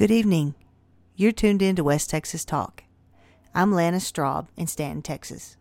[0.00, 0.54] Good evening.
[1.14, 2.84] You're tuned in to West Texas Talk.
[3.54, 5.58] I'm Lana Straub in Stanton, Texas.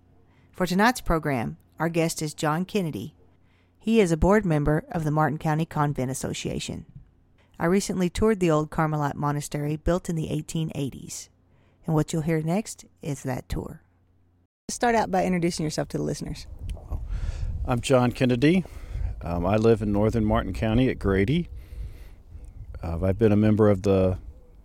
[0.53, 3.15] For tonight's program, our guest is John Kennedy.
[3.79, 6.85] He is a board member of the Martin County Convent Association.
[7.59, 11.27] I recently toured the old Carmelite monastery built in the 1880s.
[11.85, 13.81] And what you'll hear next is that tour.
[14.69, 16.47] Start out by introducing yourself to the listeners.
[17.65, 18.63] I'm John Kennedy.
[19.21, 21.49] Um, I live in northern Martin County at Grady.
[22.81, 24.17] Uh, I've been a member of the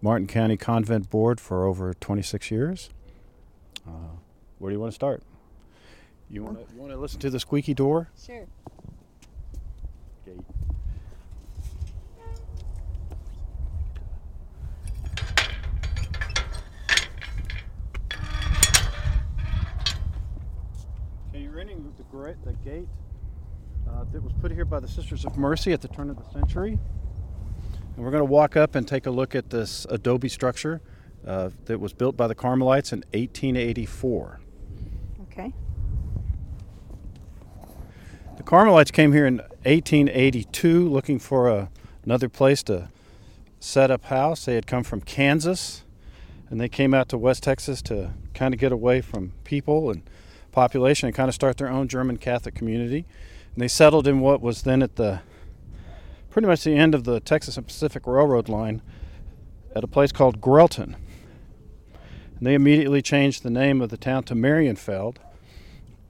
[0.05, 2.91] Martin County Convent Board for over 26 years.
[3.89, 3.91] Uh,
[4.59, 5.23] where do you want to start?
[6.29, 8.11] You want to want to listen to the squeaky door?
[8.23, 8.45] Sure.
[10.27, 10.41] Gate.
[21.31, 22.89] Okay, you're entering the, the gate
[23.89, 26.31] uh, that was put here by the Sisters of Mercy at the turn of the
[26.31, 26.79] century.
[27.97, 30.81] And we're going to walk up and take a look at this adobe structure
[31.27, 34.41] uh, that was built by the Carmelites in 1884.
[35.23, 35.53] Okay.
[38.37, 41.71] The Carmelites came here in 1882 looking for a,
[42.05, 42.89] another place to
[43.61, 44.45] set up house.
[44.45, 45.85] They had come from Kansas
[46.51, 50.03] and they came out to West Texas to kind of get away from people and
[50.53, 53.07] population and kind of start their own German Catholic community.
[53.55, 55.21] And they settled in what was then at the
[56.35, 58.83] pretty much the end of the Texas and Pacific Railroad line
[59.73, 60.97] at a place called Grelton.
[62.37, 65.19] And they immediately changed the name of the town to Marienfeld,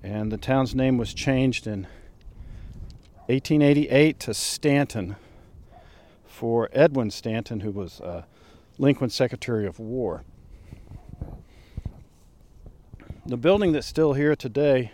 [0.03, 1.83] and the town's name was changed in
[3.27, 5.17] 1888 to Stanton
[6.27, 8.23] for Edwin Stanton, who was uh,
[8.79, 10.25] Lincoln's Secretary of War.
[13.27, 14.91] The building that's still here today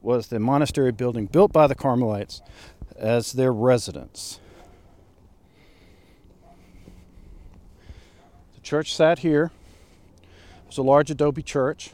[0.00, 2.40] was the monastery building built by the Carmelites
[2.96, 4.40] as their residence.
[8.54, 9.50] The church sat here.
[10.22, 11.90] It was a large adobe church.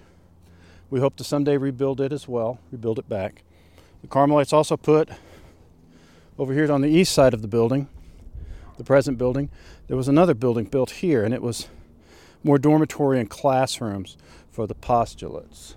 [0.91, 3.43] We hope to someday rebuild it as well, rebuild it back.
[4.03, 5.11] The Carmelites also put
[6.39, 7.89] over here on the east side of the building,
[8.79, 9.51] the present building,
[9.91, 11.69] there was another building built here, and it was
[12.45, 14.17] more dormitory and classrooms
[14.49, 15.75] for the postulates.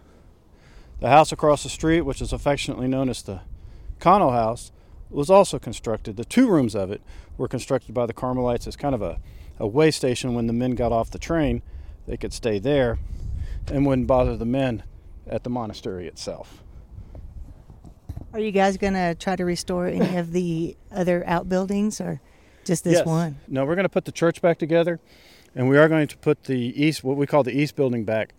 [0.99, 3.41] The house across the street, which is affectionately known as the
[3.99, 4.71] Connell House,
[5.15, 6.17] was also constructed.
[6.17, 7.01] The two rooms of it
[7.37, 9.19] were constructed by the Carmelites as kind of a,
[9.59, 11.61] a way station when the men got off the train.
[12.07, 12.99] They could stay there
[13.67, 14.83] and wouldn't bother the men
[15.27, 16.63] at the monastery itself.
[18.33, 22.19] Are you guys going to try to restore any of the other outbuildings or
[22.65, 23.05] just this Yes.
[23.05, 23.37] one?
[23.47, 24.99] No, we're going to put the church back together,
[25.55, 28.33] and we are going to put the east, what we call the east building back,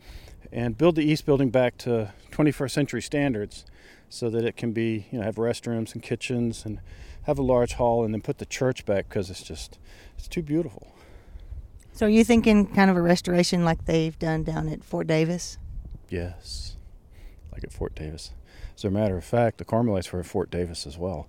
[0.51, 3.65] and build the east building back to 21st century standards,
[4.09, 6.81] so that it can be, you know, have restrooms and kitchens and
[7.23, 9.79] have a large hall, and then put the church back because it's just,
[10.17, 10.95] it's too beautiful.
[11.93, 15.59] So are you thinking kind of a restoration like they've done down at Fort Davis?
[16.11, 16.77] Yes,
[17.53, 18.33] like at Fort Davis.
[18.77, 21.29] As a matter of fact, the Carmelites were at Fort Davis as well.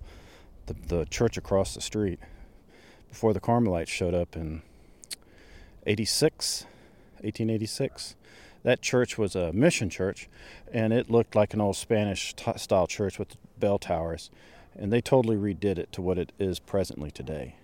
[0.65, 2.19] The, the church across the street
[3.09, 4.63] before the Carmelites showed up in
[5.85, 6.65] 86,
[7.21, 8.15] 1886.
[8.65, 10.27] That church was a mission church,
[10.73, 14.31] and it looked like an old Spanish t- style church with bell towers.
[14.75, 17.57] And they totally redid it to what it is presently today.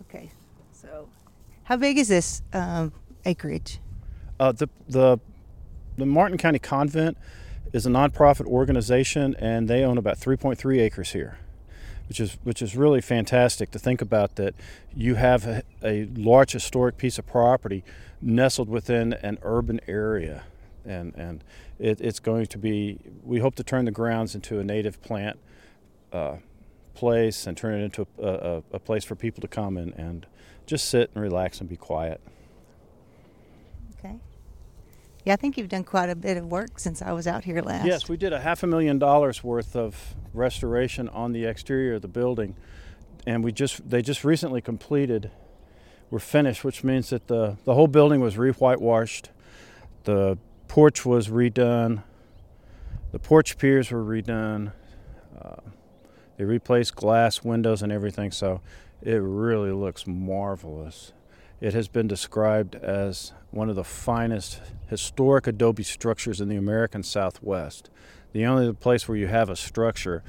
[0.00, 0.32] Okay.
[0.72, 1.08] So
[1.62, 2.92] how big is this um,
[3.24, 3.78] acreage?
[4.40, 5.20] Uh, the the
[5.96, 7.16] the Martin County Convent
[7.72, 11.38] is a nonprofit organization, and they own about 3.3 acres here,
[12.08, 14.36] which is which is really fantastic to think about.
[14.36, 14.54] That
[14.94, 17.84] you have a, a large historic piece of property
[18.20, 20.44] nestled within an urban area,
[20.84, 21.44] and and
[21.78, 22.98] it, it's going to be.
[23.24, 25.38] We hope to turn the grounds into a native plant
[26.12, 26.36] uh,
[26.94, 30.26] place and turn it into a, a, a place for people to come and, and
[30.66, 32.20] just sit and relax and be quiet.
[35.26, 37.60] Yeah, I think you've done quite a bit of work since I was out here
[37.60, 37.84] last.
[37.84, 42.02] Yes, we did a half a million dollars worth of restoration on the exterior of
[42.02, 42.54] the building,
[43.26, 45.32] and we just they just recently completed.
[46.10, 49.30] We're finished, which means that the the whole building was re-whitewashed,
[50.04, 50.38] the
[50.68, 52.04] porch was redone,
[53.10, 54.70] the porch piers were redone.
[55.36, 55.56] Uh,
[56.36, 58.60] they replaced glass windows and everything, so
[59.02, 61.12] it really looks marvelous.
[61.60, 67.02] It has been described as one of the finest historic adobe structures in the American
[67.02, 67.88] Southwest.
[68.32, 70.22] The only place where you have a structure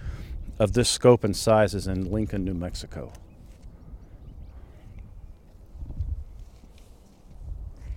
[0.57, 3.11] of this scope and size is in Lincoln, New Mexico.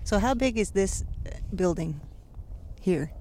[0.03, 2.01] So how big is this uh, building
[2.81, 3.11] here?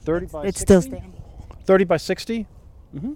[0.00, 0.60] 30 by it's 60?
[0.60, 1.22] still standing.
[1.64, 2.46] 30 by 60.
[2.98, 3.12] hmm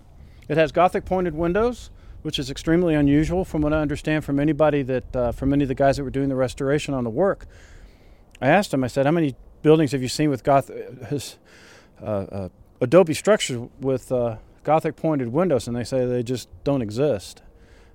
[0.49, 1.91] It has Gothic pointed windows
[2.25, 5.69] which is extremely unusual from what I understand from anybody that, uh, from any of
[5.69, 7.45] the guys that were doing the restoration on the work.
[8.41, 10.71] I asked him, I said, how many buildings have you seen with goth-
[11.11, 11.37] his,
[12.03, 12.49] uh, uh,
[12.81, 15.69] adobe structures with uh, Gothic pointed windows?
[15.69, 17.43] And they say they just don't exist.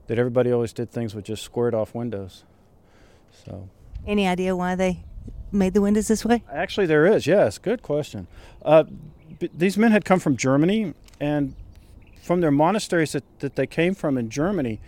[0.06, 2.44] That everybody always did things with just squared off windows.
[3.46, 3.68] So,
[4.06, 5.04] Any idea why they
[5.52, 6.44] made the windows this way?
[6.52, 7.26] actually, there is.
[7.26, 8.28] Yes, good question.
[8.64, 8.84] Uh,
[9.40, 11.56] b- these men had come from Germany, and
[12.22, 14.80] from their monasteries that, that they came from in Germany,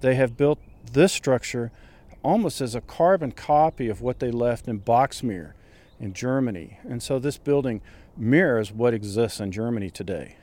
[0.00, 0.58] they have built
[0.92, 1.72] this structure
[2.22, 5.52] almost as a carbon copy of what they left in Boxmeer
[6.00, 6.78] in Germany.
[6.88, 7.80] And so this building
[8.16, 10.36] mirrors what exists in Germany today.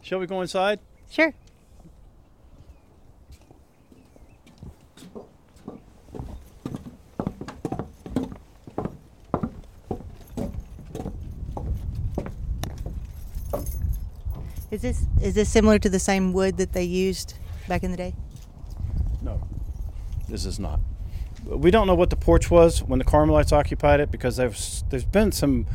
[0.00, 0.80] Shall we go inside?
[1.10, 1.34] Sure.
[14.70, 17.34] Is this is this similar to the same wood that they used
[17.68, 18.14] back in the day?
[19.22, 19.42] No,
[20.28, 20.80] this is not.
[21.46, 25.06] We don't know what the porch was when the Carmelites occupied it because there's there's
[25.06, 25.66] been some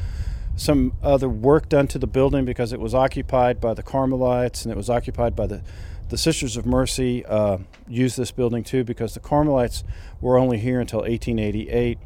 [0.56, 4.72] some other work done to the building because it was occupied by the Carmelites and
[4.72, 5.64] it was occupied by the
[6.10, 7.26] the Sisters of Mercy.
[7.26, 7.58] Uh,
[7.88, 9.84] used this building too because the Carmelites
[10.22, 11.98] were only here until 1888,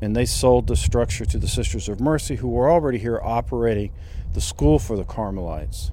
[0.00, 3.90] and they sold the structure to the Sisters of Mercy, who were already here operating
[4.34, 5.90] the school for the Carmelites,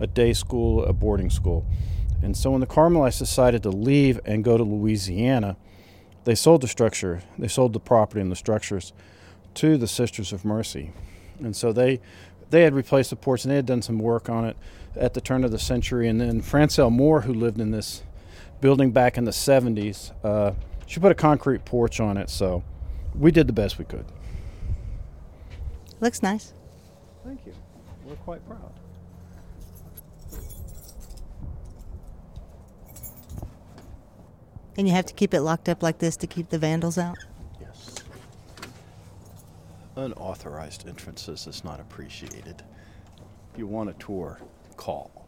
[0.00, 1.66] a day school, a boarding school.
[2.22, 5.56] And so when the Carmelites decided to leave and go to Louisiana,
[6.24, 8.92] they sold the structure, they sold the property and the structures
[9.54, 10.92] to the Sisters of Mercy.
[11.38, 12.00] And so they
[12.50, 14.56] they had replaced the porch and they had done some work on it
[14.94, 16.08] at the turn of the century.
[16.08, 18.02] And then Francel Moore, who lived in this
[18.60, 20.52] building back in the 70s, uh,
[20.86, 22.30] she put a concrete porch on it.
[22.30, 22.62] So
[23.14, 24.04] we did the best we could.
[26.00, 26.52] Looks nice.
[27.24, 27.54] Thank you.
[28.04, 28.72] We're quite proud.
[34.78, 37.16] And you have to keep it locked up like this to keep the vandals out.
[37.60, 37.94] Yes.
[39.96, 42.62] Unauthorized entrances is not appreciated.
[43.52, 44.38] If you want a tour,
[44.76, 45.26] call.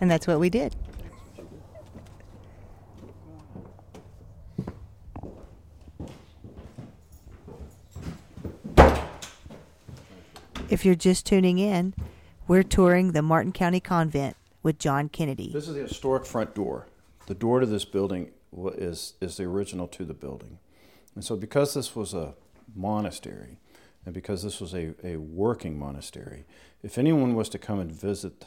[0.00, 0.76] And that's what we did.
[10.68, 11.94] If you're just tuning in,
[12.48, 15.50] we're touring the Martin County Convent with John Kennedy.
[15.52, 16.86] This is the historic front door.
[17.26, 18.30] The door to this building
[18.76, 20.58] is is the original to the building,
[21.14, 22.34] and so because this was a
[22.74, 23.58] monastery,
[24.04, 26.44] and because this was a, a working monastery,
[26.82, 28.46] if anyone was to come and visit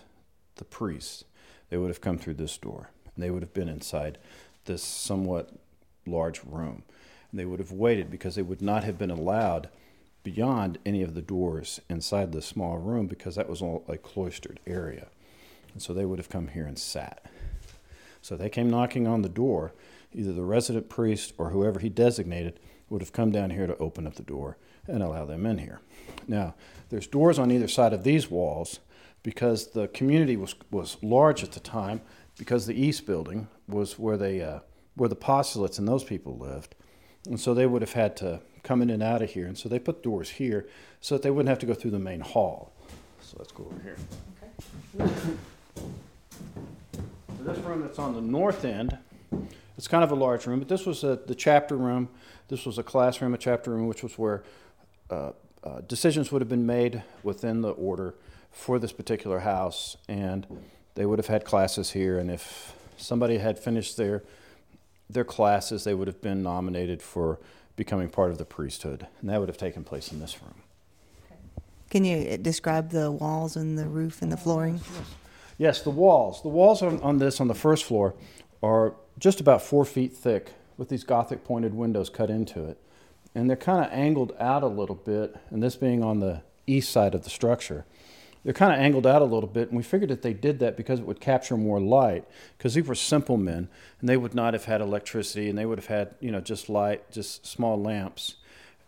[0.56, 1.24] the priests,
[1.69, 4.18] they would have come through this door, and they would have been inside
[4.66, 5.51] this somewhat
[6.06, 6.83] large room,
[7.31, 9.69] and they would have waited because they would not have been allowed
[10.24, 14.60] beyond any of the doors inside the small room because that was all a cloistered
[14.66, 15.07] area.
[15.74, 17.24] And so they would have come here and sat.
[18.25, 19.75] So they came knocking on the door.
[20.12, 24.07] Either the resident priest or whoever he designated would have come down here to open
[24.07, 24.57] up the door
[24.88, 25.80] and allow them in here.
[26.27, 26.56] Now,
[26.89, 28.80] there's doors on either side of these walls
[29.22, 32.01] because the community was, was large at the time,
[32.36, 34.62] because the east building was where, they, uh,
[34.95, 36.74] where the postulates and those people lived.
[37.28, 39.45] And so they would have had to come in and out of here.
[39.45, 40.68] And so they put doors here
[41.00, 42.74] so that they wouldn't have to go through the main hall.
[43.21, 43.98] So let's go over here.
[44.98, 45.38] So
[47.45, 48.97] this room that's on the north end,
[49.78, 52.09] it's kind of a large room, but this was a, the chapter room.
[52.47, 54.44] This was a classroom, a chapter room, which was where
[55.09, 55.31] uh,
[55.64, 58.16] uh, decisions would have been made within the order
[58.52, 60.45] for this particular house, and
[60.95, 62.18] they would have had classes here.
[62.18, 64.23] And if somebody had finished their
[65.07, 67.40] their classes, they would have been nominated for
[67.75, 70.56] becoming part of the priesthood, and that would have taken place in this room.
[71.92, 74.81] Can you uh, describe the walls and the roof and the flooring?
[75.57, 76.42] Yes, the walls.
[76.42, 78.16] The walls on, on this, on the first floor,
[78.62, 82.78] are just about four feet thick with these Gothic pointed windows cut into it.
[83.33, 86.92] And they're kind of angled out a little bit, and this being on the east
[86.92, 87.85] side of the structure.
[88.44, 90.78] They're kind of angled out a little bit, and we figured that they did that
[90.78, 92.26] because it would capture more light,
[92.57, 93.69] because these were simple men,
[94.00, 96.69] and they would not have had electricity, and they would have had, you know, just
[96.69, 98.35] light, just small lamps.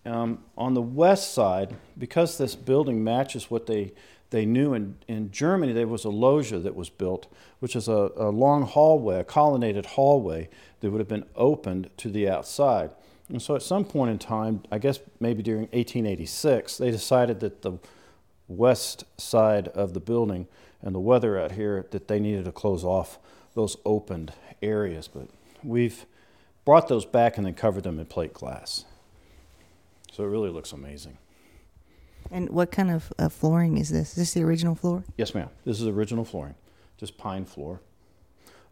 [0.06, 3.94] Um, on the west side, because this building matches what they
[4.30, 7.28] they knew in, in Germany, there was a loggia that was built,
[7.60, 10.50] which is a, a long hallway, a colonnaded hallway
[10.82, 12.92] that would have been opened to the outside.
[13.30, 17.62] And so at some point in time, I guess maybe during 1886, they decided that
[17.62, 17.74] the
[18.48, 20.48] west side of the building
[20.82, 23.20] and the weather out here that they needed to close off
[23.56, 25.08] those opened areas.
[25.08, 25.28] But
[25.64, 26.06] we've
[26.64, 28.86] brought those back and then covered them in plate glass.
[30.12, 31.18] So it really looks amazing.
[32.32, 34.12] And what kind of uh, flooring is this?
[34.12, 35.04] Is this the original floor?
[35.18, 35.50] Yes, ma'am.
[35.66, 36.56] This is original flooring,
[36.98, 37.82] just pine floor.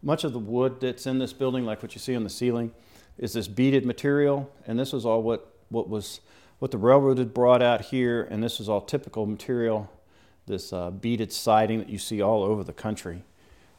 [0.02, 2.72] Much of the wood that's in this building, like what you see on the ceiling,
[3.18, 6.20] is this beaded material, and this is all what, what was
[6.58, 9.90] what the railroad had brought out here, and this is all typical material,
[10.46, 13.24] this uh, beaded siding that you see all over the country.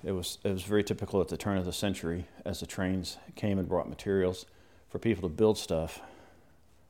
[0.04, 3.18] It was, it was very typical at the turn of the century as the trains
[3.36, 4.46] came and brought materials
[4.90, 6.02] for people to build stuff.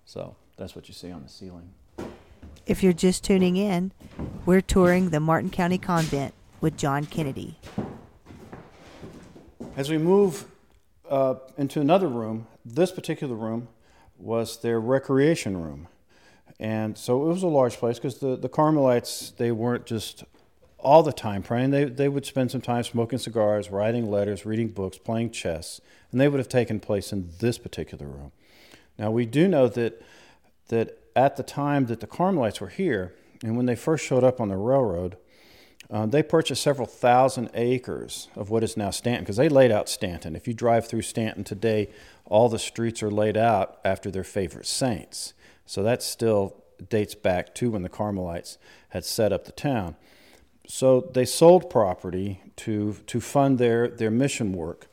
[0.05, 1.69] So that's what you see on the ceiling.
[2.67, 3.93] If you're just tuning in,
[4.45, 7.57] we're touring the Martin County Convent with John Kennedy.
[9.77, 10.43] As we move
[11.09, 13.69] uh, into another room, this particular room
[14.17, 15.87] was their recreation room.
[16.59, 20.25] And so it was a large place because the, the Carmelites, they weren't just
[20.77, 21.71] all the time praying.
[21.71, 25.79] They, they would spend some time smoking cigars, writing letters, reading books, playing chess,
[26.11, 28.33] and they would have taken place in this particular room.
[28.99, 30.01] Now, we do know that,
[30.67, 34.39] that at the time that the Carmelites were here, and when they first showed up
[34.39, 35.17] on the railroad,
[35.89, 39.89] uh, they purchased several thousand acres of what is now Stanton because they laid out
[39.89, 40.35] Stanton.
[40.35, 41.89] If you drive through Stanton today,
[42.25, 45.33] all the streets are laid out after their favorite saints.
[45.65, 48.59] So that still dates back to when the Carmelites
[48.89, 49.95] had set up the town.
[50.67, 54.87] So they sold property to, to fund their, their mission work.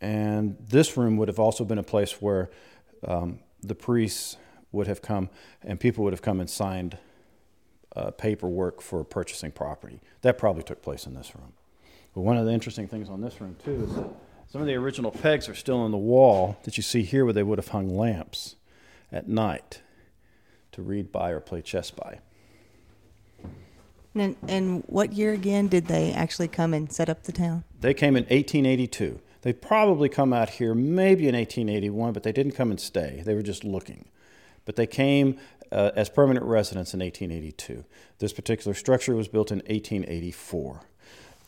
[0.00, 2.50] And this room would have also been a place where
[3.06, 4.36] um, the priests
[4.74, 5.30] would have come
[5.62, 6.98] and people would have come and signed
[7.96, 10.00] uh, paperwork for purchasing property.
[10.22, 11.52] That probably took place in this room.
[12.14, 14.06] But one of the interesting things on this room, too, is that
[14.50, 17.32] some of the original pegs are still on the wall that you see here where
[17.32, 18.56] they would have hung lamps
[19.10, 19.80] at night
[20.72, 22.20] to read by or play chess by.
[24.14, 27.64] And, and what year again did they actually come and set up the town?
[27.80, 29.20] They came in 1882.
[29.42, 33.22] They probably come out here maybe in 1881, but they didn't come and stay.
[33.24, 34.06] They were just looking.
[34.64, 35.38] But they came
[35.70, 37.84] uh, as permanent residents in 1882.
[38.18, 40.82] This particular structure was built in 1884.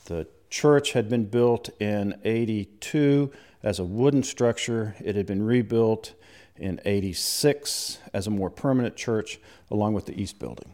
[0.06, 3.32] The church had been built in 82
[3.62, 4.94] as a wooden structure.
[5.04, 6.14] It had been rebuilt
[6.56, 9.38] in 86 as a more permanent church,
[9.70, 10.72] along with the east building.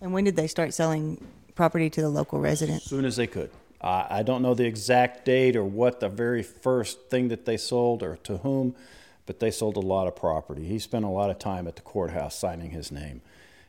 [0.00, 2.86] And when did they start selling property to the local residents?
[2.86, 3.50] As soon as they could.
[3.84, 8.04] I don't know the exact date or what the very first thing that they sold
[8.04, 8.76] or to whom,
[9.26, 10.64] but they sold a lot of property.
[10.64, 13.22] He spent a lot of time at the courthouse signing his name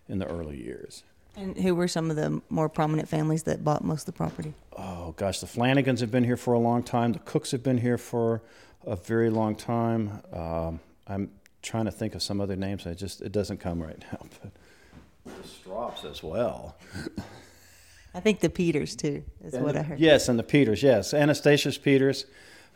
[0.07, 1.03] in the early years.
[1.36, 4.53] And who were some of the more prominent families that bought most of the property?
[4.77, 7.13] Oh, gosh, the Flanagans have been here for a long time.
[7.13, 8.43] The Cooks have been here for
[8.86, 10.22] a very long time.
[10.31, 11.31] Um, I'm
[11.63, 12.86] trying to think of some other names.
[12.86, 14.19] I just, it doesn't come right now.
[15.25, 16.75] But the Strops as well.
[18.13, 20.00] I think the Peters, too, is and what the, I heard.
[20.00, 21.13] Yes, and the Peters, yes.
[21.13, 22.25] Anastasius Peters.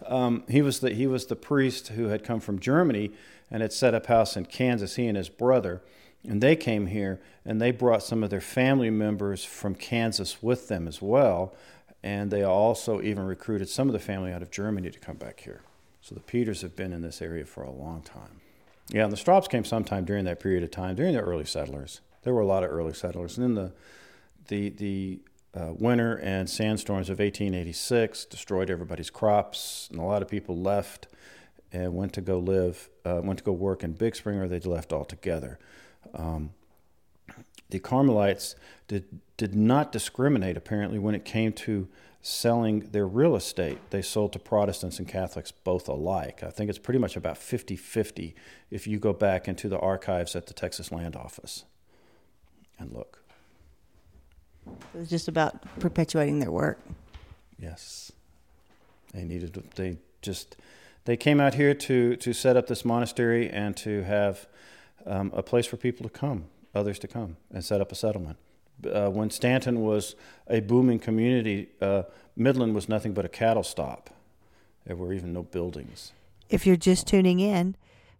[0.05, 3.11] Um, he was the he was the priest who had come from Germany
[3.49, 4.95] and had set up house in Kansas.
[4.95, 5.81] He and his brother,
[6.27, 10.67] and they came here and they brought some of their family members from Kansas with
[10.67, 11.55] them as well.
[12.03, 15.39] And they also even recruited some of the family out of Germany to come back
[15.39, 15.61] here.
[16.01, 18.41] So the Peters have been in this area for a long time.
[18.89, 22.01] Yeah, and the Strops came sometime during that period of time, during the early settlers.
[22.23, 23.73] There were a lot of early settlers, and then the
[24.47, 25.19] the the
[25.55, 31.07] uh, winter and sandstorms of 1886 destroyed everybody's crops, and a lot of people left
[31.71, 34.59] and went to go live, uh, went to go work in Big Spring, or they
[34.59, 35.59] left altogether.
[36.13, 36.51] Um,
[37.69, 38.55] the Carmelites
[38.87, 41.87] did did not discriminate apparently when it came to
[42.21, 43.77] selling their real estate.
[43.91, 46.43] They sold to Protestants and Catholics both alike.
[46.43, 48.33] I think it's pretty much about 50-50
[48.71, 51.65] if you go back into the archives at the Texas Land Office
[52.79, 53.23] and look.
[54.93, 56.79] It was just about perpetuating their work.
[57.59, 58.11] Yes.
[59.13, 60.57] They needed to, they just
[61.05, 64.47] they came out here to to set up this monastery and to have
[65.05, 66.45] um, a place for people to come,
[66.75, 68.37] others to come, and set up a settlement.
[68.85, 70.15] Uh, when Stanton was
[70.47, 72.03] a booming community, uh,
[72.35, 74.09] Midland was nothing but a cattle stop.
[74.85, 76.11] There were even no buildings.
[76.49, 77.75] If you're just tuning in,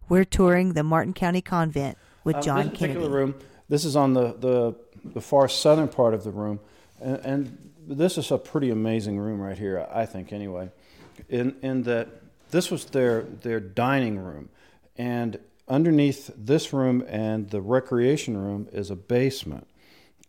[0.10, 3.14] we're touring the Martin County Convent with Um, John this particular Kennedy.
[3.14, 3.36] room,
[3.70, 6.60] this is on the, the, the far southern part of the room,
[7.02, 10.70] and, and this is a pretty amazing room right here, I think, anyway.
[11.30, 12.10] In, in that
[12.52, 14.50] this was their, their dining room,
[14.98, 19.68] and underneath this room and the recreation room is a basement,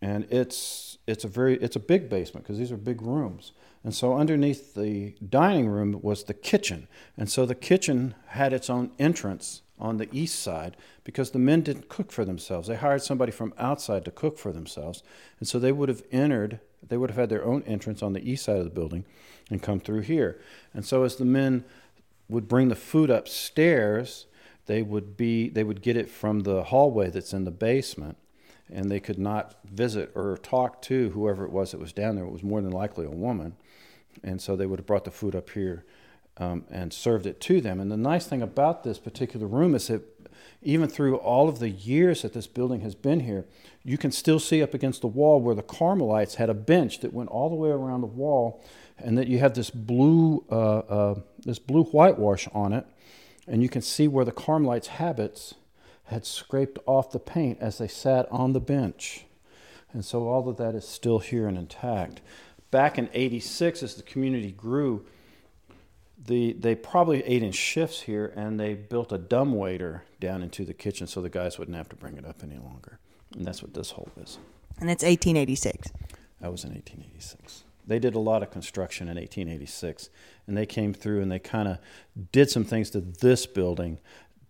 [0.01, 3.53] and it's it's a very it's a big basement because these are big rooms.
[3.85, 6.89] And so underneath the dining room was the kitchen.
[7.17, 11.63] And so the kitchen had its own entrance on the east side because the men
[11.63, 12.69] didn't cook for themselves.
[12.69, 15.03] They hired somebody from outside to cook for themselves.
[15.39, 18.31] And so they would have entered, they would have had their own entrance on the
[18.31, 19.05] east side of the building
[19.51, 20.41] and come through here.
[20.75, 21.65] And so as the men
[22.29, 24.27] would bring the food upstairs,
[24.67, 28.19] they would be they would get it from the hallway that's in the basement
[28.71, 32.25] and they could not visit or talk to whoever it was that was down there.
[32.25, 33.57] It was more than likely a woman,
[34.23, 35.85] and so they would have brought the food up here
[36.39, 37.81] um, and served it to them.
[37.81, 40.03] And the nice thing about this particular room is that
[40.63, 43.45] even through all of the years that this building has been here,
[43.85, 47.13] you can still see up against the wall where the Carmelites had a bench that
[47.13, 48.63] went all the way around the wall,
[48.99, 51.15] and that you have this blue, uh, uh,
[51.45, 52.85] this blue whitewash on it,
[53.47, 55.55] and you can see where the Carmelites' habits
[56.05, 59.25] had scraped off the paint as they sat on the bench.
[59.93, 62.21] And so all of that is still here and intact.
[62.71, 65.07] Back in 86, as the community grew,
[66.27, 70.65] the, they probably ate in shifts here and they built a dumb waiter down into
[70.65, 72.99] the kitchen so the guys wouldn't have to bring it up any longer.
[73.35, 74.39] And that's what this hole is.
[74.81, 75.89] And it's 1886.
[76.41, 77.65] That was in 1886.
[77.87, 80.11] They did a lot of construction in 1886,
[80.47, 81.79] and they came through and they kind of
[82.33, 83.99] did some things to this building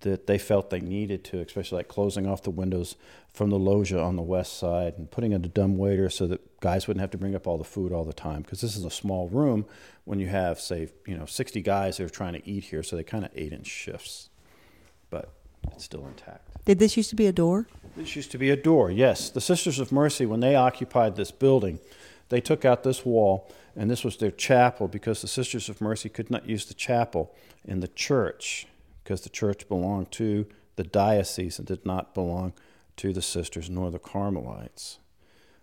[0.00, 2.96] that they felt they needed to, especially like closing off the windows
[3.32, 6.60] from the loggia on the west side and putting in a dumb waiter so that
[6.60, 8.42] guys wouldn't have to bring up all the food all the time.
[8.42, 9.66] Because this is a small room
[10.04, 12.96] when you have, say, you know, 60 guys that are trying to eat here, so
[12.96, 14.28] they kind of ate in shifts.
[15.10, 15.32] But
[15.72, 16.64] it's still intact.
[16.64, 17.66] Did this used to be a door?
[17.96, 19.30] This used to be a door, yes.
[19.30, 21.80] The Sisters of Mercy, when they occupied this building,
[22.28, 26.08] they took out this wall, and this was their chapel because the Sisters of Mercy
[26.08, 28.66] could not use the chapel in the church
[29.08, 30.44] because the church belonged to
[30.76, 32.52] the diocese and did not belong
[32.94, 34.98] to the sisters nor the Carmelites.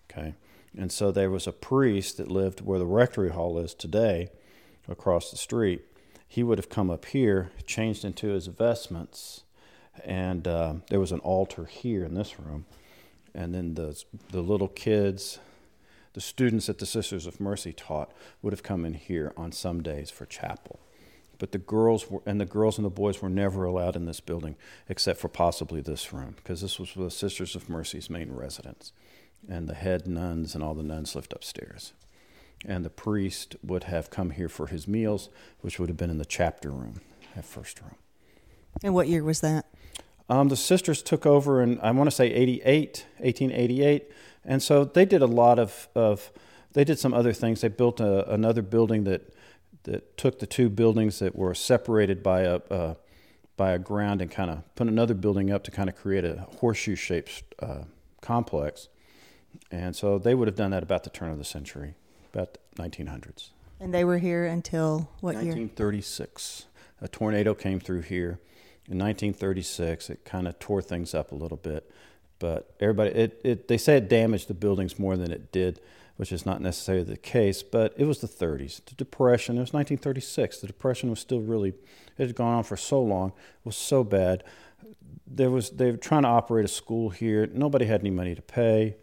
[0.09, 0.33] Okay?
[0.75, 4.29] And so there was a priest that lived where the rectory hall is today,
[4.87, 5.83] across the street.
[6.27, 9.43] He would have come up here, changed into his vestments,
[10.03, 12.65] and uh, there was an altar here in this room.
[13.35, 15.37] And then the, the little kids,
[16.13, 18.11] the students that the Sisters of Mercy taught,
[18.41, 20.79] would have come in here on some days for chapel
[21.37, 24.19] but the girls were, and the girls and the boys were never allowed in this
[24.19, 24.55] building
[24.89, 28.91] except for possibly this room because this was the Sisters of Mercy's main residence,
[29.49, 31.93] and the head nuns and all the nuns lived upstairs,
[32.65, 35.29] and the priest would have come here for his meals,
[35.61, 37.01] which would have been in the chapter room,
[37.35, 37.95] that first room.
[38.83, 39.65] And what year was that?
[40.27, 44.11] Um, the sisters took over in I want to say 88, 1888,
[44.43, 46.31] and so they did a lot of, of
[46.73, 47.61] they did some other things.
[47.61, 49.34] They built a, another building that
[49.85, 52.95] that took the two buildings that were separated by a uh,
[53.57, 56.45] by a ground and kind of put another building up to kind of create a
[56.59, 57.83] horseshoe shaped uh,
[58.21, 58.89] complex.
[59.71, 61.95] And so they would have done that about the turn of the century,
[62.33, 63.51] about 1900s.
[63.79, 65.53] And they were here until what year?
[65.53, 66.65] 1936.
[67.01, 68.39] A tornado came through here
[68.87, 70.09] in 1936.
[70.09, 71.89] It kind of tore things up a little bit,
[72.39, 75.79] but everybody it, it they say it damaged the buildings more than it did
[76.17, 78.83] which is not necessarily the case, but it was the 30s.
[78.85, 80.59] The Depression, it was 1936.
[80.59, 81.69] The Depression was still really,
[82.17, 84.43] it had gone on for so long, it was so bad.
[85.27, 87.47] There was, they were trying to operate a school here.
[87.47, 88.95] Nobody had any money to pay.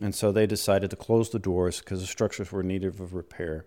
[0.00, 3.14] And so they decided to close the doors because the structures were in need of
[3.14, 3.64] repair.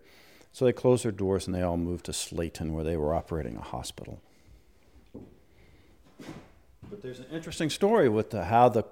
[0.52, 3.58] So they closed their doors and they all moved to Slaton, where they were operating
[3.58, 4.22] a hospital.
[6.90, 8.84] But there's an interesting story with the, how the,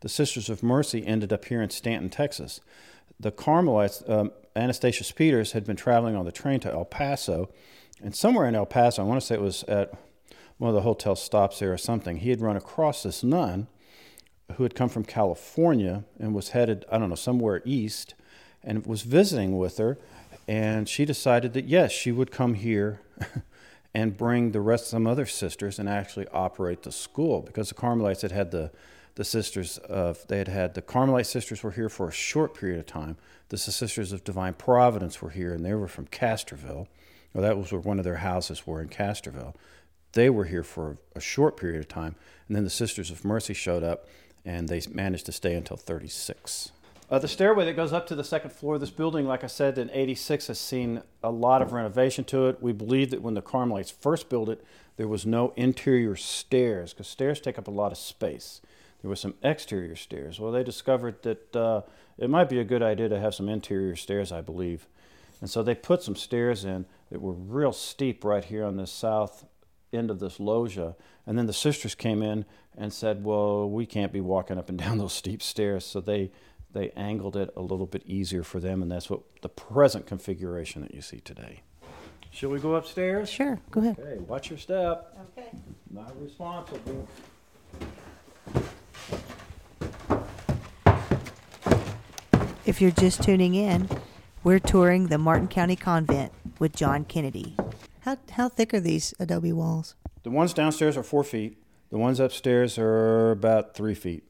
[0.00, 2.60] the Sisters of Mercy ended up here in Stanton, Texas
[3.18, 7.50] the Carmelites, um, Anastasius Peters, had been traveling on the train to El Paso,
[8.02, 9.92] and somewhere in El Paso, I want to say it was at
[10.58, 13.68] one of the hotel stops there or something, he had run across this nun
[14.54, 18.14] who had come from California and was headed, I don't know, somewhere east,
[18.62, 19.98] and was visiting with her.
[20.48, 23.00] And she decided that yes, she would come here
[23.94, 27.74] and bring the rest of some other sisters and actually operate the school because the
[27.74, 28.70] Carmelites had had the
[29.16, 32.78] the sisters of they had had the Carmelite sisters were here for a short period
[32.78, 33.16] of time.
[33.48, 36.86] The sisters of Divine Providence were here, and they were from Castroville.
[37.32, 39.54] Well, that was where one of their houses were in Castroville.
[40.12, 42.14] They were here for a short period of time,
[42.46, 44.06] and then the Sisters of Mercy showed up,
[44.44, 46.72] and they managed to stay until 36.
[47.08, 49.48] Uh, the stairway that goes up to the second floor of this building, like I
[49.48, 52.60] said, in 86 has seen a lot of renovation to it.
[52.60, 54.64] We believe that when the Carmelites first built it,
[54.96, 58.60] there was no interior stairs because stairs take up a lot of space
[59.06, 60.40] there was some exterior stairs.
[60.40, 61.82] Well, they discovered that uh,
[62.18, 64.88] it might be a good idea to have some interior stairs, I believe.
[65.40, 68.86] And so they put some stairs in that were real steep right here on the
[68.88, 69.44] south
[69.92, 70.96] end of this loggia.
[71.24, 74.76] And then the sisters came in and said, Well, we can't be walking up and
[74.84, 75.86] down those steep stairs.
[75.86, 76.32] So they,
[76.72, 78.82] they angled it a little bit easier for them.
[78.82, 81.60] And that's what the present configuration that you see today.
[82.32, 83.30] Shall we go upstairs?
[83.30, 84.00] Sure, go ahead.
[84.00, 85.16] Okay, watch your step.
[85.38, 85.50] Okay.
[85.92, 87.06] Not responsible.
[92.64, 93.88] If you're just tuning in,
[94.42, 97.56] we're touring the Martin County Convent with John Kennedy.
[98.00, 99.94] How, how thick are these adobe walls?
[100.24, 101.62] The ones downstairs are four feet.
[101.90, 104.24] The ones upstairs are about three feet.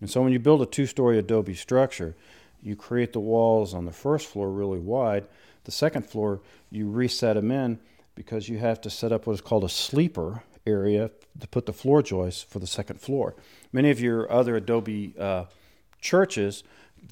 [0.00, 2.14] And so when you build a two story adobe structure,
[2.62, 5.26] you create the walls on the first floor really wide.
[5.64, 7.80] The second floor, you reset them in
[8.14, 11.72] because you have to set up what is called a sleeper area to put the
[11.72, 13.34] floor joists for the second floor.
[13.72, 15.44] Many of your other adobe uh,
[16.00, 16.62] churches,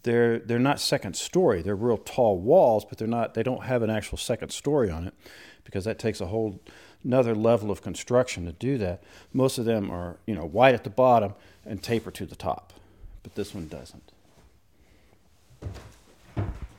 [0.02, 1.62] they're they're not second story.
[1.62, 3.34] They're real tall walls, but they're not.
[3.34, 5.14] They don't have an actual second story on it
[5.64, 6.60] because that takes a whole
[7.02, 9.02] another level of construction to do that.
[9.32, 11.34] Most of them are you know white at the bottom
[11.64, 12.72] and taper to the top,
[13.22, 14.12] but this one doesn't.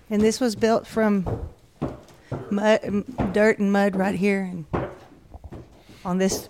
[0.10, 1.50] And this was built from
[2.50, 4.66] mud, dirt and mud right here and
[6.04, 6.50] on this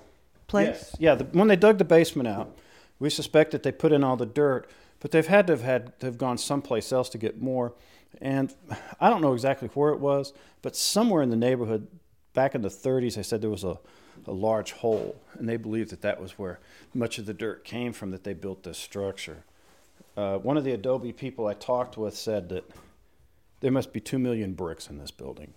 [0.52, 0.68] place.
[0.68, 0.96] Yes.
[1.00, 1.16] Yeah.
[1.16, 2.56] The, when they dug the basement out,
[3.00, 6.00] we suspect that they put in all the dirt, but they've had to have had
[6.02, 7.74] to have gone someplace else to get more.
[8.22, 8.54] And
[9.00, 11.88] I don't know exactly where it was, but somewhere in the neighborhood,
[12.34, 13.80] back in the 30s, they said there was a,
[14.28, 16.60] a large hole, and they believed that that was where
[16.94, 19.44] much of the dirt came from that they built this structure.
[20.18, 22.70] Uh, one of the Adobe people I talked with said that
[23.62, 25.54] there must be two million bricks in this building,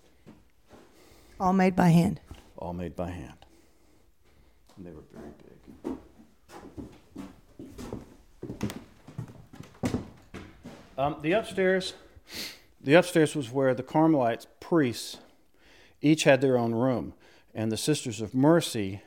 [1.41, 2.21] All made by hand.
[2.57, 3.44] all made by hand.
[4.77, 5.97] And they were very big.
[10.97, 11.95] Um, the upstairs,
[12.81, 15.19] the upstairs was where the Carmelites priests
[16.01, 17.15] each had their own room,
[17.55, 19.03] and the Sisters of Mercy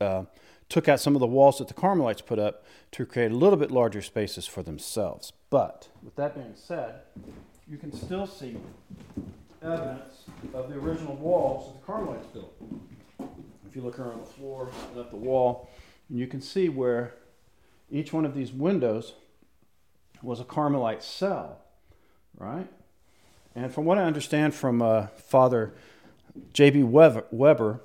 [0.00, 0.24] uh,
[0.68, 3.58] took out some of the walls that the Carmelites put up to create a little
[3.58, 5.32] bit larger spaces for themselves.
[5.50, 7.02] But with that being said,
[7.68, 8.56] you can still see
[9.62, 12.54] evidence of the original walls that the Carmelites built.
[13.74, 15.68] If you look around the floor and up the wall,
[16.08, 17.16] and you can see where
[17.90, 19.14] each one of these windows
[20.22, 21.58] was a Carmelite cell,
[22.38, 22.68] right?
[23.52, 25.74] And from what I understand from uh, Father
[26.52, 26.84] J.B.
[26.84, 27.80] Weber, Weber,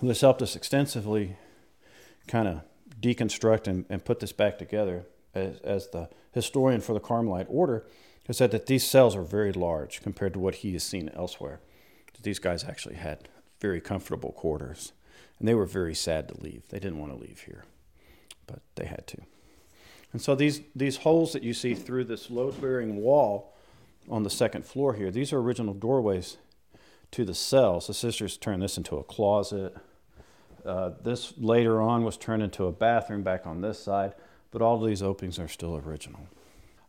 [0.00, 1.38] who has helped us extensively
[2.28, 2.60] kind of
[3.00, 7.86] deconstruct and, and put this back together as, as the historian for the Carmelite order,
[8.26, 11.58] has said that these cells are very large compared to what he has seen elsewhere.
[12.12, 14.92] That these guys actually had very comfortable quarters,
[15.38, 16.62] and they were very sad to leave.
[16.68, 17.64] They didn't want to leave here,
[18.46, 19.18] but they had to.
[20.12, 23.54] And so these, these holes that you see through this load bearing wall
[24.08, 26.38] on the second floor here, these are original doorways
[27.12, 27.86] to the cells.
[27.86, 29.76] The sisters turned this into a closet.
[30.64, 34.14] Uh, this later on was turned into a bathroom back on this side,
[34.50, 36.26] but all these openings are still original.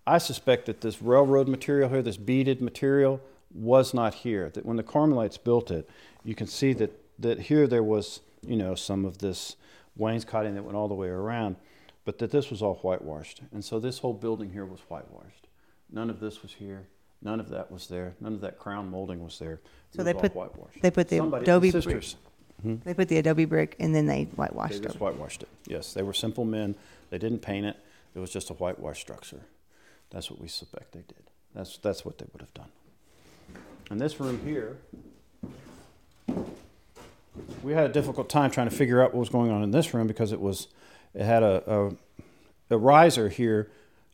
[0.06, 3.22] I suspect that this railroad material here, this beaded material,
[3.54, 4.50] was not here.
[4.50, 5.90] That when the Carmelites built it,
[6.24, 9.56] you can see that, that here there was, you know, some of this
[9.96, 11.56] wainscoting that went all the way around,
[12.06, 13.42] but that this was all whitewashed.
[13.52, 15.48] And so this whole building here was whitewashed.
[15.92, 16.88] None of this was here.
[17.22, 18.16] None of that was there.
[18.20, 19.54] None of that crown molding was there.
[19.56, 19.62] It
[19.98, 20.82] So they put- whitewashed.
[20.82, 22.16] they put the Somebody- adobe the brick-
[22.62, 22.76] Hmm?
[22.84, 24.82] They put the adobe brick and then they whitewashed it.
[24.84, 25.02] They whitewashed just it.
[25.02, 25.50] whitewashed it.
[25.68, 26.76] Yes, they were simple men.
[27.10, 27.76] They didn't paint it.
[28.14, 29.42] It was just a whitewash structure.
[30.12, 31.32] That's what we suspect they did.
[31.56, 32.70] That's that's what they would have done.
[33.92, 34.78] And this room here,
[37.62, 39.94] we had a difficult time trying to figure out what was going on in this
[39.94, 40.70] room because it was
[41.14, 41.92] it had a a,
[42.70, 43.70] a riser here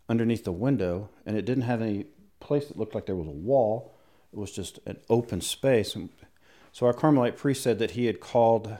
[0.09, 2.07] underneath the window, and it didn't have any
[2.39, 3.93] place that looked like there was a wall.
[4.33, 5.93] It was just an open space.
[5.93, 6.09] And
[6.71, 8.79] so our Carmelite priest said that he had called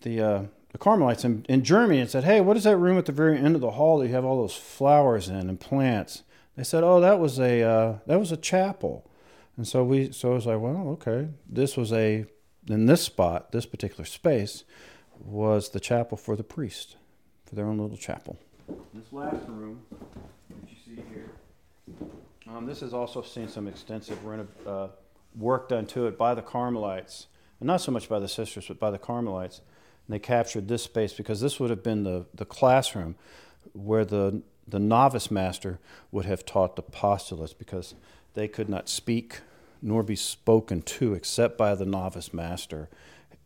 [0.00, 3.04] the uh, the Carmelites in, in Germany and said, "Hey, what is that room at
[3.04, 6.22] the very end of the hall that you have all those flowers in and plants?"
[6.56, 9.04] They said, "Oh, that was a uh, that was a chapel."
[9.58, 12.24] And so we so I was like, "Well, okay, this was a
[12.68, 14.62] in this spot, this particular space
[15.18, 16.96] was the chapel for the priest,
[17.44, 18.38] for their own little chapel."
[18.94, 21.30] This last room that you see here,
[22.48, 24.18] um, this has also seen some extensive
[24.64, 24.88] uh,
[25.36, 27.26] work done to it by the Carmelites,
[27.58, 29.60] and not so much by the sisters, but by the Carmelites.
[30.06, 33.16] And they captured this space because this would have been the, the classroom
[33.72, 35.80] where the, the novice master
[36.12, 37.94] would have taught the postulates because
[38.34, 39.40] they could not speak
[39.80, 42.88] nor be spoken to except by the novice master.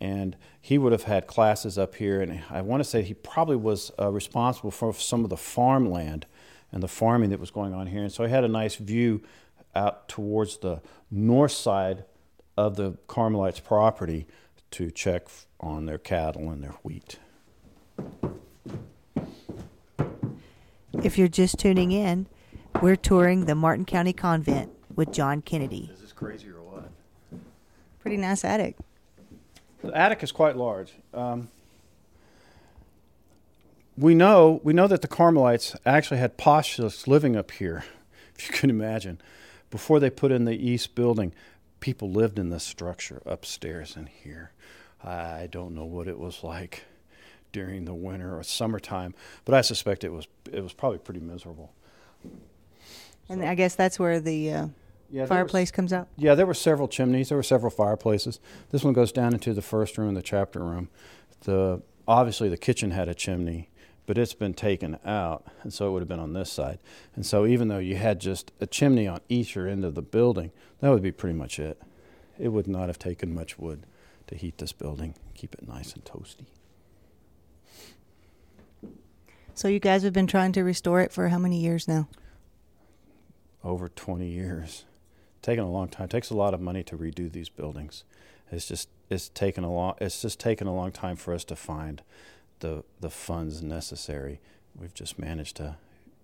[0.00, 3.56] And he would have had classes up here, and I want to say he probably
[3.56, 6.26] was uh, responsible for some of the farmland
[6.72, 8.02] and the farming that was going on here.
[8.02, 9.22] And so he had a nice view
[9.74, 12.04] out towards the north side
[12.56, 14.26] of the Carmelites' property
[14.72, 15.28] to check
[15.60, 17.18] on their cattle and their wheat.
[21.02, 22.26] If you're just tuning in,
[22.80, 25.90] we're touring the Martin County Convent with John Kennedy.
[25.92, 26.90] Is this crazy or what?
[28.00, 28.76] Pretty nice attic.
[29.82, 30.92] The attic is quite large.
[31.12, 31.48] Um,
[33.96, 37.84] we know we know that the Carmelites actually had postulates living up here,
[38.36, 39.20] if you can imagine.
[39.70, 41.32] Before they put in the east building,
[41.80, 44.52] people lived in this structure upstairs and here.
[45.02, 46.84] I don't know what it was like
[47.52, 51.72] during the winter or summertime, but I suspect it was it was probably pretty miserable.
[53.28, 54.66] And I guess that's where the uh,
[55.10, 56.08] Yeah, fireplace comes out.
[56.16, 57.28] Yeah, there were several chimneys.
[57.30, 58.40] There were several fireplaces.
[58.70, 60.88] This one goes down into the first room, the chapter room.
[61.44, 63.70] The obviously the kitchen had a chimney,
[64.06, 66.78] but it's been taken out, and so it would have been on this side.
[67.14, 70.02] And so even though you had just a chimney on each or end of the
[70.02, 71.80] building, that would be pretty much it.
[72.38, 73.86] It would not have taken much wood
[74.26, 76.46] to heat this building, keep it nice and toasty.
[79.54, 82.08] So you guys have been trying to restore it for how many years now?
[83.64, 84.84] Over 20 years.
[85.40, 86.04] Taken a long time.
[86.04, 88.04] It takes a lot of money to redo these buildings.
[88.50, 91.56] It's just it's taken a long it's just taken a long time for us to
[91.56, 92.02] find
[92.60, 94.40] the the funds necessary.
[94.78, 95.76] We've just managed to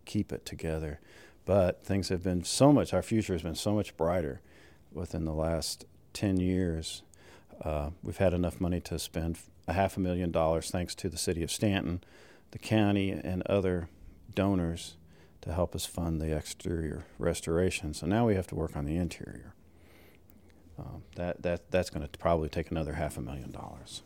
[0.05, 1.01] keep it together.
[1.45, 4.41] But things have been so much our future has been so much brighter
[4.93, 7.03] within the last 10 years.
[7.63, 11.17] Uh, we've had enough money to spend a half a million dollars thanks to the
[11.17, 12.03] city of Stanton,
[12.51, 13.89] the county and other
[14.35, 14.97] donors
[15.43, 17.95] to help us fund the exterior restoration.
[17.95, 19.55] So now we have to work on the interior.
[20.79, 24.03] Um, that that that's going to probably take another half a million dollars.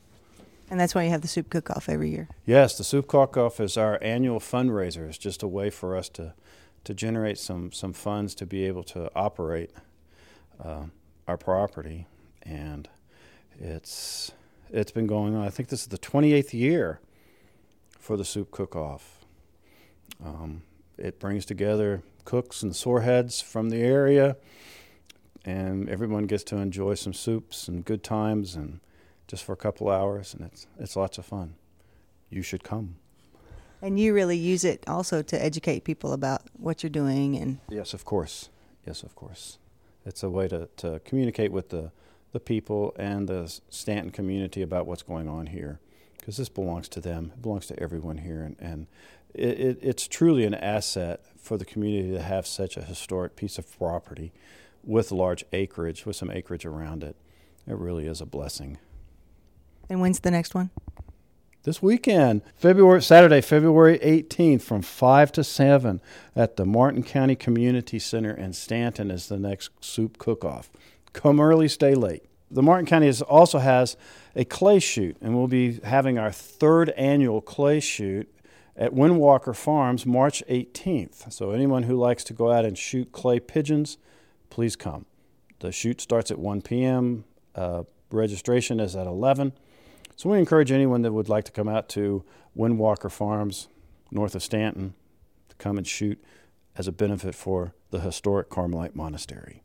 [0.71, 2.29] And that's why you have the soup cook-off every year.
[2.47, 5.07] Yes, the soup cook-off is our annual fundraiser.
[5.07, 6.33] It's just a way for us to
[6.85, 9.71] to generate some some funds to be able to operate
[10.63, 10.85] uh,
[11.29, 12.07] our property,
[12.43, 12.89] and
[13.59, 14.33] it's
[14.71, 15.47] it's been going on.
[15.47, 17.01] I think this is the 28th year
[17.99, 19.19] for the soup cook-off.
[20.25, 20.63] Um,
[20.99, 24.37] it brings together cooks and soreheads from the area,
[25.45, 28.81] and everyone gets to enjoy some soups and good times, and
[29.27, 31.55] just for a couple hours, and it's it's lots of fun.
[32.31, 32.97] You should come.
[33.83, 37.93] And you really use it also to educate people about what you're doing and Yes,
[37.95, 38.49] of course.
[38.87, 39.59] Yes, of course.
[40.07, 41.91] It's a way to, to communicate with the,
[42.33, 45.81] the people and the Stanton community about what's going on here
[46.17, 47.33] because this belongs to them.
[47.35, 48.43] It belongs to everyone here.
[48.43, 48.87] And, and
[49.35, 53.59] it, it, it's truly an asset for the community to have such a historic piece
[53.59, 54.33] of property
[54.85, 57.17] with large acreage, with some acreage around it.
[57.67, 58.79] It really is a blessing.
[59.89, 60.71] and when's the next one?
[61.65, 66.01] This weekend, February Saturday, February 18th, from five to seven,
[66.35, 70.71] at the Martin County Community Center in Stanton is the next soup cook-off.
[71.13, 72.25] Come early, stay late.
[72.51, 73.97] The Martin County is, also has
[74.35, 78.29] a clay shoot, and we'll be having our third annual clay shoot
[78.77, 81.33] at Windwalker Farms March 18th.
[81.33, 83.99] So anyone who likes to go out and shoot clay pigeons,
[84.51, 85.07] please come.
[85.61, 87.25] The shoot starts at 1 p.m.
[87.55, 89.53] Uh, registration is at 11.
[90.17, 92.25] So we encourage anyone that would like to come out to
[92.57, 93.69] Windwalker Farms,
[94.11, 94.95] north of Stanton,
[95.49, 96.23] to come and shoot
[96.77, 99.63] as a benefit for the historic Carmelite Monastery.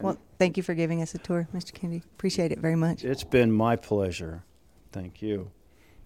[0.00, 1.72] Well, thank you for giving us a tour, Mr.
[1.72, 2.02] Kennedy.
[2.14, 3.04] Appreciate it very much.
[3.04, 4.44] It's been my pleasure.
[4.92, 5.50] Thank you.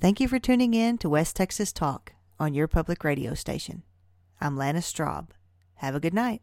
[0.00, 3.82] Thank you for tuning in to West Texas Talk on your public radio station.
[4.40, 5.28] I'm Lana Straub.
[5.76, 6.42] Have a good night.